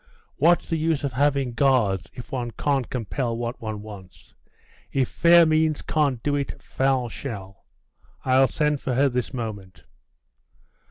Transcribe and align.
What's 0.37 0.67
the 0.67 0.77
use 0.79 1.03
of 1.03 1.13
having 1.13 1.53
guards, 1.53 2.09
if 2.15 2.31
one 2.31 2.49
can't 2.49 2.89
compel 2.89 3.37
what 3.37 3.61
one 3.61 3.83
wants? 3.83 4.33
If 4.91 5.07
fair 5.09 5.45
means 5.45 5.83
can't 5.83 6.23
do 6.23 6.35
it, 6.35 6.59
foul 6.59 7.07
shall! 7.07 7.67
I'll 8.25 8.47
send 8.47 8.81
for 8.81 8.95
her 8.95 9.09
this 9.09 9.31
moment! 9.31 9.83